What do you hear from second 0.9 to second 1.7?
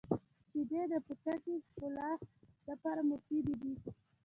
د پوټکي